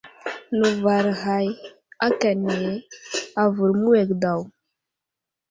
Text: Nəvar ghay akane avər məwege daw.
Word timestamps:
Nəvar 0.59 1.05
ghay 1.21 1.47
akane 2.07 2.57
avər 3.43 3.71
məwege 3.79 4.15
daw. 4.23 4.41